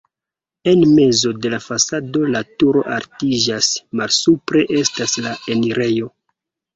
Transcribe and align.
En 0.69 0.79
mezo 0.99 1.33
de 1.41 1.49
la 1.53 1.57
fasado 1.65 2.23
la 2.35 2.41
turo 2.63 2.81
altiĝas, 2.95 3.67
malsupre 3.99 4.65
estas 4.81 5.15
la 5.27 5.35
enirejo. 5.57 6.09